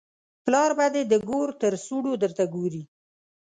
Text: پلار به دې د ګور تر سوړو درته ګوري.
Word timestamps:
پلار 0.43 0.71
به 0.77 0.87
دې 0.93 1.03
د 1.11 1.13
ګور 1.29 1.49
تر 1.61 1.73
سوړو 1.85 2.13
درته 2.23 2.43
ګوري. 2.55 2.83